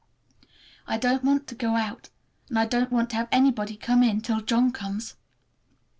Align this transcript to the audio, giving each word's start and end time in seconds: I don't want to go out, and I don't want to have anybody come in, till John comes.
I 0.87 0.97
don't 0.97 1.23
want 1.23 1.45
to 1.45 1.53
go 1.53 1.75
out, 1.75 2.09
and 2.49 2.57
I 2.57 2.65
don't 2.65 2.91
want 2.91 3.11
to 3.11 3.17
have 3.17 3.27
anybody 3.31 3.75
come 3.77 4.01
in, 4.01 4.21
till 4.21 4.41
John 4.41 4.71
comes. 4.71 5.15